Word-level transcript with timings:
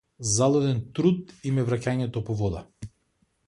Залуден 0.35 0.79
труд 0.99 1.29
им 1.51 1.61
е 1.63 1.67
враќањето 1.69 2.25
по 2.31 2.41
вода. 2.43 2.65